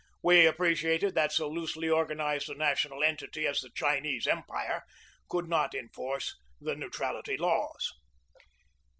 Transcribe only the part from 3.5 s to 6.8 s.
the Chinese Empire could not enforce the